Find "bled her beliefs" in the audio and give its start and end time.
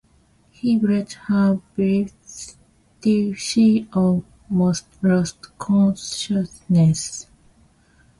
0.79-2.57